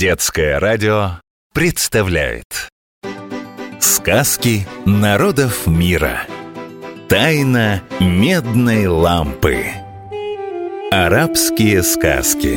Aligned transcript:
Детское 0.00 0.58
радио 0.58 1.20
представляет. 1.52 2.70
Сказки 3.80 4.66
народов 4.86 5.66
мира. 5.66 6.22
Тайна 7.06 7.82
медной 8.00 8.86
лампы. 8.86 9.66
Арабские 10.90 11.82
сказки. 11.82 12.56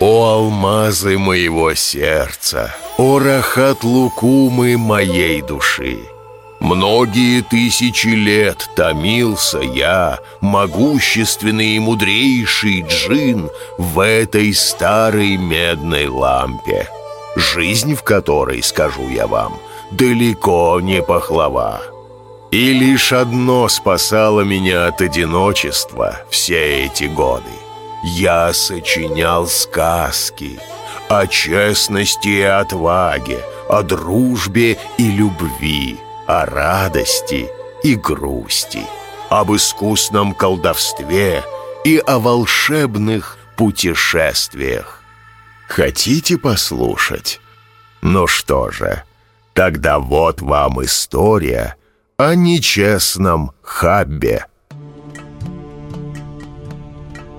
О 0.00 0.30
алмазы 0.32 1.16
моего 1.16 1.74
сердца, 1.74 2.74
о 2.96 3.20
рахат 3.20 3.84
лукумы 3.84 4.76
моей 4.76 5.42
души! 5.42 6.17
Многие 6.60 7.42
тысячи 7.42 8.08
лет 8.08 8.68
томился 8.74 9.58
я, 9.58 10.18
могущественный 10.40 11.76
и 11.76 11.78
мудрейший 11.78 12.82
джин, 12.82 13.48
в 13.78 14.00
этой 14.00 14.52
старой 14.52 15.36
медной 15.36 16.08
лампе, 16.08 16.88
жизнь 17.36 17.94
в 17.94 18.02
которой, 18.02 18.62
скажу 18.62 19.08
я 19.08 19.28
вам, 19.28 19.54
далеко 19.92 20.80
не 20.80 21.00
пахлава. 21.00 21.80
И 22.50 22.72
лишь 22.72 23.12
одно 23.12 23.68
спасало 23.68 24.40
меня 24.40 24.86
от 24.86 25.00
одиночества 25.00 26.20
все 26.30 26.86
эти 26.86 27.04
годы. 27.04 27.44
Я 28.02 28.52
сочинял 28.52 29.46
сказки 29.46 30.58
о 31.08 31.26
честности 31.26 32.28
и 32.28 32.42
отваге, 32.42 33.40
о 33.68 33.82
дружбе 33.82 34.78
и 34.96 35.10
любви, 35.10 35.98
о 36.28 36.44
радости 36.44 37.48
и 37.82 37.94
грусти, 37.94 38.82
об 39.30 39.50
искусном 39.54 40.34
колдовстве 40.34 41.42
и 41.84 41.96
о 41.96 42.18
волшебных 42.18 43.38
путешествиях. 43.56 45.00
Хотите 45.68 46.36
послушать? 46.36 47.40
Ну 48.02 48.26
что 48.26 48.70
же, 48.70 49.04
тогда 49.54 49.98
вот 49.98 50.42
вам 50.42 50.84
история 50.84 51.76
о 52.18 52.34
нечестном 52.34 53.52
Хаббе. 53.62 54.44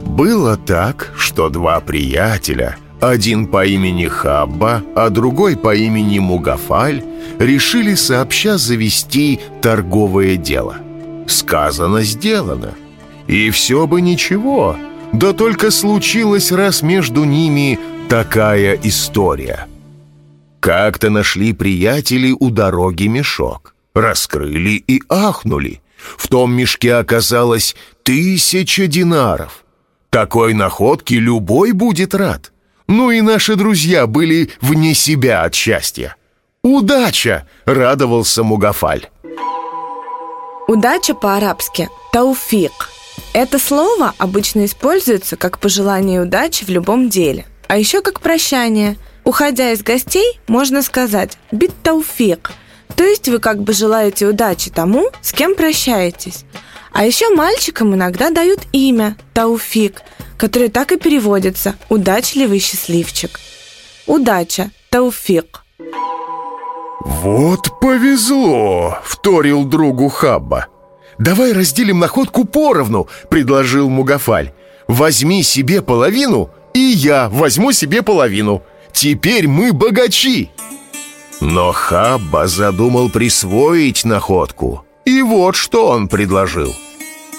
Было 0.00 0.56
так, 0.56 1.12
что 1.14 1.50
два 1.50 1.80
приятеля– 1.80 2.78
один 3.00 3.46
по 3.46 3.64
имени 3.66 4.06
Хабба, 4.06 4.82
а 4.96 5.10
другой 5.10 5.56
по 5.56 5.74
имени 5.74 6.18
Мугафаль 6.18 7.04
решили 7.38 7.94
сообща 7.94 8.58
завести 8.58 9.40
торговое 9.60 10.36
дело. 10.36 10.78
Сказано, 11.26 12.02
сделано. 12.02 12.74
И 13.26 13.50
все 13.50 13.86
бы 13.86 14.00
ничего, 14.00 14.76
да 15.12 15.32
только 15.32 15.70
случилась 15.70 16.52
раз 16.52 16.82
между 16.82 17.24
ними 17.24 17.78
такая 18.08 18.78
история. 18.82 19.66
Как-то 20.60 21.10
нашли 21.10 21.52
приятели 21.52 22.34
у 22.38 22.50
дороги 22.50 23.06
мешок, 23.06 23.74
раскрыли 23.94 24.82
и 24.86 25.02
ахнули. 25.08 25.80
В 26.16 26.28
том 26.28 26.54
мешке 26.54 26.94
оказалось 26.94 27.76
тысяча 28.02 28.86
динаров. 28.86 29.64
Такой 30.10 30.54
находки 30.54 31.14
любой 31.14 31.72
будет 31.72 32.14
рад. 32.14 32.52
Ну 32.86 33.10
и 33.10 33.20
наши 33.20 33.56
друзья 33.56 34.06
были 34.06 34.50
вне 34.60 34.94
себя 34.94 35.42
от 35.42 35.54
счастья. 35.54 36.16
«Удача!»— 36.62 37.46
радовался 37.64 38.42
Мугафаль. 38.42 39.08
Удача 40.66 41.14
по-арабски 41.14 41.88
«тауфик». 42.12 42.90
Это 43.32 43.58
слово 43.58 44.14
обычно 44.18 44.64
используется 44.64 45.36
как 45.36 45.58
пожелание 45.58 46.20
удачи 46.20 46.64
в 46.64 46.68
любом 46.68 47.08
деле, 47.08 47.46
а 47.68 47.78
еще 47.78 48.02
как 48.02 48.20
прощание. 48.20 48.96
Уходя 49.24 49.72
из 49.72 49.82
гостей, 49.82 50.40
можно 50.46 50.82
сказать 50.82 51.38
«бит 51.52 51.72
тауфик», 51.82 52.52
то 52.98 53.04
есть 53.04 53.28
вы 53.28 53.38
как 53.38 53.62
бы 53.62 53.72
желаете 53.74 54.26
удачи 54.26 54.70
тому, 54.70 55.10
с 55.20 55.32
кем 55.32 55.54
прощаетесь. 55.54 56.44
А 56.92 57.04
еще 57.04 57.28
мальчикам 57.32 57.94
иногда 57.94 58.30
дают 58.30 58.60
имя 58.72 59.16
Тауфик, 59.34 60.02
которое 60.36 60.68
так 60.68 60.90
и 60.90 60.96
переводится 60.96 61.76
«удачливый 61.88 62.58
счастливчик». 62.58 63.38
Удача, 64.06 64.72
Тауфик. 64.90 65.62
«Вот 67.00 67.80
повезло!»— 67.80 68.98
вторил 69.04 69.64
другу 69.64 70.08
Хабба. 70.08 70.66
«Давай 71.18 71.52
разделим 71.52 71.98
находку 72.00 72.44
поровну»,— 72.44 73.08
предложил 73.30 73.88
Мугафаль. 73.88 74.52
«Возьми 74.88 75.42
себе 75.42 75.82
половину, 75.82 76.50
и 76.74 76.80
я 76.80 77.28
возьму 77.28 77.72
себе 77.72 78.02
половину. 78.02 78.62
Теперь 78.92 79.46
мы 79.46 79.72
богачи!» 79.72 80.50
Но 81.40 81.72
Хабба 81.72 82.46
задумал 82.46 83.10
присвоить 83.10 84.04
находку. 84.04 84.84
И 85.04 85.22
вот 85.22 85.54
что 85.54 85.88
он 85.88 86.08
предложил— 86.08 86.74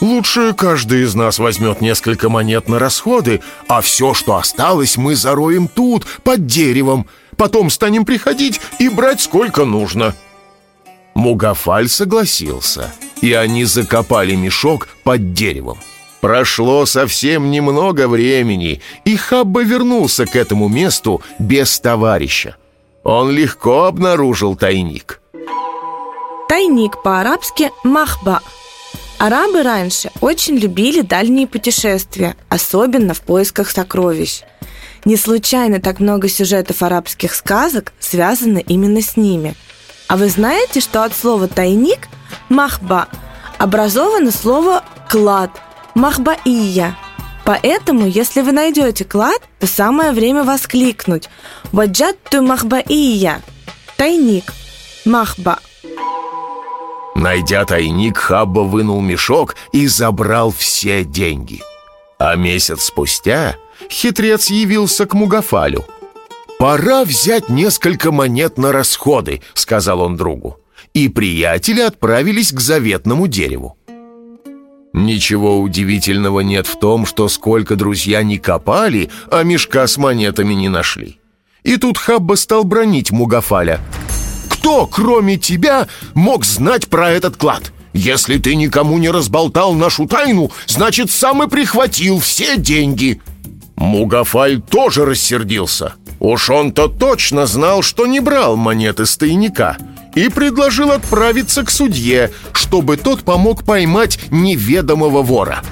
Лучше 0.00 0.52
каждый 0.52 1.04
из 1.04 1.14
нас 1.14 1.38
возьмет 1.38 1.80
несколько 1.80 2.28
монет 2.28 2.68
на 2.68 2.78
расходы, 2.78 3.40
а 3.66 3.80
все, 3.80 4.12
что 4.12 4.36
осталось, 4.36 4.96
мы 4.96 5.14
зароем 5.14 5.68
тут, 5.68 6.06
под 6.22 6.46
деревом. 6.46 7.06
Потом 7.36 7.70
станем 7.70 8.04
приходить 8.04 8.60
и 8.78 8.88
брать 8.88 9.20
сколько 9.20 9.64
нужно». 9.64 10.14
Мугафаль 11.14 11.88
согласился, 11.88 12.92
и 13.22 13.32
они 13.32 13.64
закопали 13.64 14.34
мешок 14.34 14.88
под 15.02 15.32
деревом. 15.32 15.78
Прошло 16.20 16.86
совсем 16.86 17.50
немного 17.50 18.08
времени, 18.08 18.82
и 19.04 19.16
Хабба 19.16 19.62
вернулся 19.62 20.26
к 20.26 20.36
этому 20.36 20.68
месту 20.68 21.22
без 21.38 21.78
товарища. 21.80 22.56
Он 23.02 23.30
легко 23.30 23.84
обнаружил 23.84 24.56
тайник. 24.56 25.20
Тайник 26.48 27.02
по-арабски 27.02 27.70
«махба» 27.84 28.40
Арабы 29.18 29.62
раньше 29.62 30.10
очень 30.20 30.56
любили 30.56 31.00
дальние 31.00 31.46
путешествия, 31.46 32.36
особенно 32.50 33.14
в 33.14 33.22
поисках 33.22 33.70
сокровищ. 33.70 34.42
Не 35.06 35.16
случайно 35.16 35.80
так 35.80 36.00
много 36.00 36.28
сюжетов 36.28 36.82
арабских 36.82 37.32
сказок 37.32 37.92
связаны 38.00 38.62
именно 38.66 39.00
с 39.00 39.16
ними. 39.16 39.54
А 40.08 40.16
вы 40.16 40.28
знаете, 40.28 40.80
что 40.80 41.04
от 41.04 41.14
слова 41.14 41.46
«тайник»– 41.46 42.08
«махба» 42.48 43.06
образовано 43.56 44.32
слово 44.32 44.82
«клад»– 45.08 45.52
«махбаия». 45.94 46.98
Поэтому, 47.44 48.08
если 48.08 48.40
вы 48.40 48.50
найдете 48.50 49.04
клад, 49.04 49.40
то 49.60 49.68
самое 49.68 50.10
время 50.10 50.42
воскликнуть 50.42 51.30
«Ваджатту 51.70 52.42
махбаия»– 52.42 53.42
«тайник», 53.96 54.52
«махба». 55.04 55.60
Найдя 57.14 57.64
тайник, 57.64 58.18
Хабба 58.18 58.60
вынул 58.60 59.00
мешок 59.00 59.54
и 59.70 59.86
забрал 59.86 60.50
все 60.50 61.04
деньги. 61.04 61.62
А 62.18 62.34
месяц 62.34 62.86
спустя 62.86 63.54
хитрец 63.90 64.50
явился 64.50 65.06
к 65.06 65.14
Мугафалю. 65.14 65.84
«Пора 66.58 67.04
взять 67.04 67.48
несколько 67.48 68.12
монет 68.12 68.58
на 68.58 68.72
расходы»,— 68.72 69.42
сказал 69.54 70.00
он 70.00 70.16
другу. 70.16 70.58
И 70.94 71.08
приятели 71.08 71.80
отправились 71.80 72.52
к 72.52 72.60
заветному 72.60 73.26
дереву. 73.26 73.76
Ничего 74.94 75.60
удивительного 75.60 76.40
нет 76.40 76.66
в 76.66 76.78
том, 76.78 77.04
что 77.04 77.28
сколько 77.28 77.76
друзья 77.76 78.22
не 78.22 78.38
копали, 78.38 79.10
а 79.30 79.42
мешка 79.42 79.86
с 79.86 79.98
монетами 79.98 80.54
не 80.54 80.70
нашли. 80.70 81.20
И 81.64 81.76
тут 81.76 81.98
Хабба 81.98 82.36
стал 82.36 82.64
бронить 82.64 83.10
Мугафаля— 83.10 83.80
кто, 84.66 84.84
кроме 84.88 85.36
тебя, 85.36 85.86
мог 86.14 86.44
знать 86.44 86.88
про 86.88 87.12
этот 87.12 87.36
клад? 87.36 87.72
Если 87.92 88.36
ты 88.36 88.56
никому 88.56 88.98
не 88.98 89.10
разболтал 89.10 89.74
нашу 89.74 90.08
тайну, 90.08 90.50
значит, 90.66 91.08
сам 91.08 91.40
и 91.44 91.48
прихватил 91.48 92.18
все 92.18 92.56
деньги». 92.56 93.20
Мугафаль 93.76 94.60
тоже 94.60 95.04
рассердился. 95.04 95.94
Уж 96.18 96.50
он-то 96.50 96.88
точно 96.88 97.46
знал, 97.46 97.82
что 97.82 98.06
не 98.06 98.20
брал 98.20 98.56
монеты 98.56 99.06
с 99.06 99.16
тайника 99.16 99.76
и 100.14 100.28
предложил 100.28 100.90
отправиться 100.90 101.62
к 101.62 101.70
судье, 101.70 102.30
чтобы 102.52 102.96
тот 102.96 103.22
помог 103.22 103.64
поймать 103.64 104.18
неведомого 104.30 105.22
вора. 105.22 105.62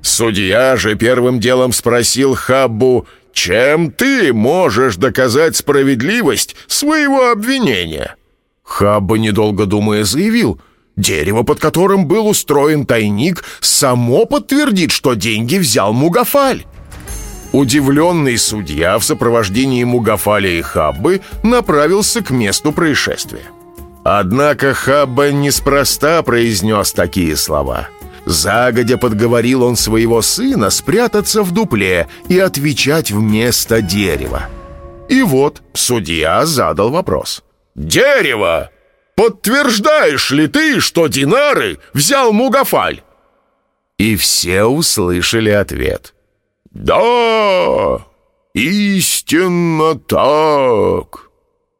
Судья 0.00 0.76
же 0.76 0.96
первым 0.96 1.40
делом 1.40 1.72
спросил 1.72 2.34
Хаббу, 2.34 3.06
чем 3.32 3.90
ты 3.90 4.32
можешь 4.32 4.96
доказать 4.96 5.56
справедливость 5.56 6.56
своего 6.66 7.30
обвинения?» 7.30 8.16
Хабба, 8.62 9.16
недолго 9.16 9.66
думая, 9.66 10.04
заявил, 10.04 10.60
«Дерево, 10.96 11.42
под 11.42 11.58
которым 11.58 12.06
был 12.06 12.28
устроен 12.28 12.86
тайник, 12.86 13.44
само 13.60 14.24
подтвердит, 14.24 14.92
что 14.92 15.14
деньги 15.14 15.56
взял 15.56 15.92
Мугафаль». 15.92 16.64
Удивленный 17.54 18.36
судья 18.36 18.98
в 18.98 19.04
сопровождении 19.04 19.84
Мугафаля 19.84 20.50
и 20.50 20.60
Хаббы 20.60 21.20
направился 21.44 22.20
к 22.20 22.30
месту 22.30 22.72
происшествия. 22.72 23.44
Однако 24.02 24.74
Хабба 24.74 25.30
неспроста 25.30 26.20
произнес 26.24 26.92
такие 26.92 27.36
слова. 27.36 27.86
Загодя 28.26 28.98
подговорил 28.98 29.62
он 29.62 29.76
своего 29.76 30.20
сына 30.20 30.68
спрятаться 30.70 31.44
в 31.44 31.52
дупле 31.52 32.08
и 32.28 32.40
отвечать 32.40 33.12
вместо 33.12 33.80
дерева. 33.80 34.48
И 35.08 35.22
вот 35.22 35.62
судья 35.74 36.46
задал 36.46 36.90
вопрос. 36.90 37.44
«Дерево! 37.76 38.70
Подтверждаешь 39.14 40.32
ли 40.32 40.48
ты, 40.48 40.80
что 40.80 41.06
Динары 41.06 41.78
взял 41.92 42.32
Мугафаль?» 42.32 43.04
И 43.96 44.16
все 44.16 44.64
услышали 44.64 45.50
ответ. 45.50 46.13
«Да, 46.74 48.04
истинно 48.52 49.94
так!» 49.94 51.30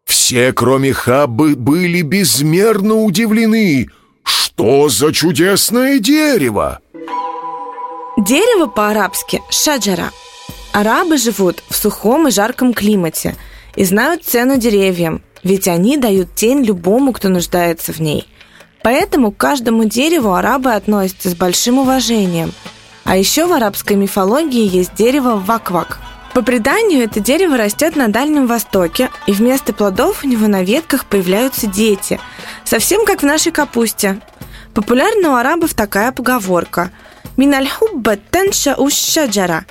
Все, 0.04 0.52
кроме 0.52 0.92
Хаббы, 0.92 1.56
были 1.56 2.02
безмерно 2.02 3.02
удивлены. 3.02 3.88
Что 4.22 4.88
за 4.88 5.12
чудесное 5.12 5.98
дерево? 5.98 6.78
Дерево 8.16 8.66
по-арабски– 8.66 9.42
шаджара. 9.50 10.12
Арабы 10.72 11.18
живут 11.18 11.62
в 11.68 11.76
сухом 11.76 12.28
и 12.28 12.30
жарком 12.30 12.72
климате 12.72 13.34
и 13.74 13.84
знают 13.84 14.24
цену 14.24 14.56
деревьям, 14.56 15.22
ведь 15.42 15.66
они 15.66 15.96
дают 15.96 16.34
тень 16.34 16.62
любому, 16.62 17.12
кто 17.12 17.28
нуждается 17.28 17.92
в 17.92 18.00
ней. 18.00 18.28
Поэтому 18.82 19.32
к 19.32 19.36
каждому 19.36 19.84
дереву 19.84 20.34
арабы 20.34 20.72
относятся 20.72 21.30
с 21.30 21.34
большим 21.34 21.78
уважением. 21.78 22.52
А 23.04 23.16
еще 23.16 23.46
в 23.46 23.52
арабской 23.52 23.96
мифологии 23.96 24.66
есть 24.66 24.94
дерево 24.94 25.36
ваквак– 25.36 25.98
по 26.34 26.42
преданию, 26.42 27.04
это 27.04 27.20
дерево 27.20 27.56
растет 27.56 27.94
на 27.94 28.08
Дальнем 28.08 28.48
Востоке, 28.48 29.08
и 29.28 29.32
вместо 29.32 29.72
плодов 29.72 30.24
у 30.24 30.26
него 30.26 30.48
на 30.48 30.64
ветках 30.64 31.06
появляются 31.06 31.68
дети, 31.68 32.18
совсем 32.64 33.04
как 33.06 33.22
в 33.22 33.24
нашей 33.24 33.52
капусте. 33.52 34.20
Популярна 34.74 35.30
у 35.30 35.34
арабов 35.34 35.74
такая 35.74 36.10
поговорка 36.10 36.90
«Минальхубба 37.36 38.16
тенша 38.16 38.74
ушаджара» 38.74 39.64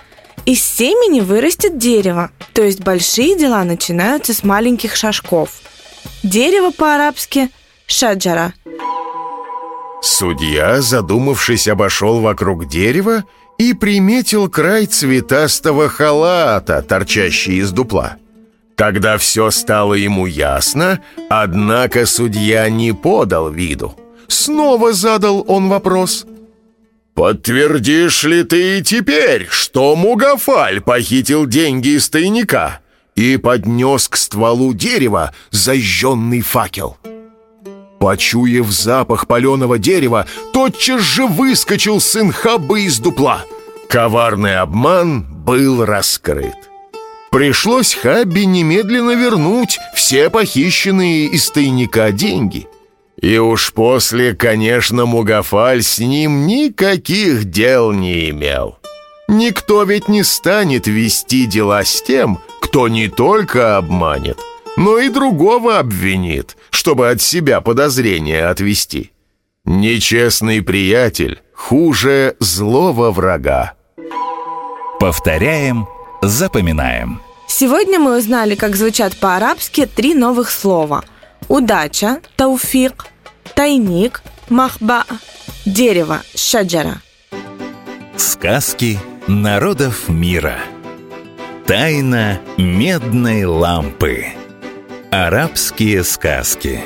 Из 0.46 0.62
семени 0.62 1.20
вырастет 1.20 1.78
дерево, 1.78 2.32
то 2.54 2.64
есть 2.64 2.82
большие 2.82 3.38
дела 3.38 3.64
начинаются 3.64 4.34
с 4.34 4.44
маленьких 4.44 4.96
шажков. 4.96 5.62
Дерево 6.22 6.72
по-арабски– 6.72 7.50
шаджара. 7.88 8.54
Судья, 10.04 10.82
задумавшись, 10.82 11.68
обошел 11.68 12.20
вокруг 12.20 12.68
дерева– 12.68 13.24
и 13.58 13.74
приметил 13.74 14.50
край 14.50 14.86
цветастого 14.86 15.90
халата, 15.90 16.82
торчащий 16.82 17.60
из 17.60 17.72
дупла. 17.72 18.18
Когда 18.76 19.18
все 19.18 19.52
стало 19.52 19.94
ему 19.94 20.26
ясно, 20.26 21.00
однако 21.30 22.06
судья 22.06 22.70
не 22.70 22.92
подал 22.94 23.50
виду. 23.50 23.96
Снова 24.28 24.94
задал 24.94 25.46
он 25.48 25.70
вопрос. 25.70 26.26
«Подтвердишь 27.14 28.24
ли 28.24 28.44
ты 28.44 28.82
теперь, 28.82 29.48
что 29.52 29.96
Мугафаль 29.96 30.82
похитил 30.82 31.46
деньги 31.46 31.90
из 31.90 32.10
тайника 32.10 32.80
и 33.16 33.38
поднес 33.38 34.10
к 34.10 34.18
стволу 34.18 34.74
дерева 34.74 35.32
зажженный 35.52 36.42
факел?» 36.42 36.98
Почуяв 38.04 38.70
запах 38.70 39.28
паленого 39.28 39.80
дерева, 39.80 40.26
тотчас 40.52 41.00
же 41.00 41.26
выскочил 41.26 42.02
сын 42.02 42.34
Хаббы 42.34 42.82
из 42.82 43.00
дупла. 43.00 43.46
Коварный 43.88 44.58
обман 44.58 45.24
был 45.24 45.86
раскрыт. 45.86 46.70
Пришлось 47.32 47.94
Хабби 47.94 48.42
немедленно 48.42 49.16
вернуть 49.16 49.80
все 49.96 50.30
похищенные 50.30 51.28
из 51.28 51.50
тайника 51.50 52.12
деньги. 52.12 52.68
И 53.22 53.38
уж 53.38 53.72
после, 53.72 54.36
конечно, 54.36 55.06
Мугафаль 55.06 55.82
с 55.82 56.00
ним 56.00 56.46
никаких 56.46 57.46
дел 57.46 57.94
не 57.94 58.32
имел. 58.32 58.80
Никто 59.30 59.84
ведь 59.84 60.10
не 60.10 60.24
станет 60.24 60.88
вести 60.88 61.46
дела 61.46 61.86
с 61.86 62.02
тем, 62.02 62.40
кто 62.62 62.90
не 62.90 63.08
только 63.08 63.78
обманет, 63.78 64.40
но 64.76 64.98
и 64.98 65.08
другого 65.08 65.80
обвинит, 65.80 66.58
чтобы 66.74 67.10
от 67.10 67.22
себя 67.22 67.62
подозрения 67.62 68.46
отвести. 68.48 69.12
Нечестный 69.64 70.62
приятель 70.62 71.42
хуже 71.54 72.36
злого 72.40 73.12
врага. 73.12 73.74
Повторяем, 75.00 75.88
запоминаем. 76.22 77.22
Сегодня 77.48 78.00
мы 78.00 78.18
узнали, 78.18 78.56
как 78.56 78.76
звучат 78.76 79.16
по-арабски 79.18 79.86
три 79.86 80.16
новых 80.16 80.50
слова. 80.50 81.04
Удача, 81.48 82.22
тауфик, 82.36 83.06
тайник, 83.54 84.24
махба, 84.50 85.06
дерево, 85.66 86.22
шаджара. 86.36 87.02
Сказки 88.18 89.00
народов 89.28 90.10
мира. 90.10 90.58
Тайна 91.68 92.42
медной 92.58 93.46
лампы. 93.46 94.43
Арабские 95.16 96.04
сказки 96.04 96.82